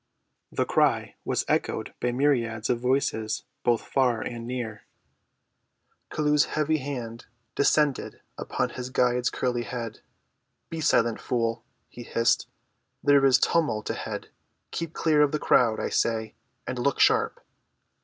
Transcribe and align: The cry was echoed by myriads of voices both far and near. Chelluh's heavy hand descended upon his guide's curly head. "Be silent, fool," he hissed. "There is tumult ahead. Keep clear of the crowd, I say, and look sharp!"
The 0.51 0.65
cry 0.65 1.13
was 1.23 1.45
echoed 1.47 1.93
by 2.01 2.11
myriads 2.11 2.71
of 2.71 2.79
voices 2.79 3.43
both 3.63 3.83
far 3.83 4.19
and 4.21 4.47
near. 4.47 4.87
Chelluh's 6.11 6.45
heavy 6.45 6.77
hand 6.77 7.27
descended 7.53 8.19
upon 8.35 8.69
his 8.69 8.89
guide's 8.89 9.29
curly 9.29 9.61
head. 9.61 9.99
"Be 10.71 10.81
silent, 10.81 11.21
fool," 11.21 11.63
he 11.87 12.01
hissed. 12.01 12.47
"There 13.03 13.23
is 13.23 13.37
tumult 13.37 13.91
ahead. 13.91 14.29
Keep 14.71 14.93
clear 14.93 15.21
of 15.21 15.31
the 15.31 15.37
crowd, 15.37 15.79
I 15.79 15.89
say, 15.89 16.33
and 16.65 16.79
look 16.79 16.99
sharp!" 16.99 17.39